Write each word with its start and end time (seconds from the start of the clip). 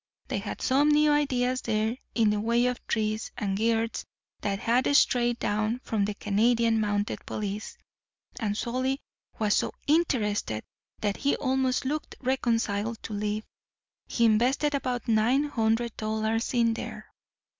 They 0.29 0.39
had 0.39 0.63
some 0.63 0.89
new 0.89 1.11
ideas 1.11 1.61
there 1.61 1.95
in 2.15 2.31
the 2.31 2.39
way 2.39 2.65
of 2.65 2.83
trees 2.87 3.29
and 3.37 3.55
girths 3.55 4.03
that 4.39 4.57
had 4.57 4.87
strayed 4.97 5.37
down 5.37 5.79
from 5.83 6.05
the 6.05 6.15
Canadian 6.15 6.79
mounted 6.81 7.23
police; 7.27 7.77
and 8.39 8.57
Solly 8.57 8.99
was 9.37 9.53
so 9.55 9.73
interested 9.85 10.63
that 11.01 11.17
he 11.17 11.35
almost 11.35 11.85
looked 11.85 12.15
reconciled 12.19 12.97
to 13.03 13.13
live. 13.13 13.43
He 14.07 14.25
invested 14.25 14.73
about 14.73 15.07
nine 15.07 15.43
hundred 15.43 15.95
dollars 15.97 16.51
in 16.55 16.73
there. 16.73 17.13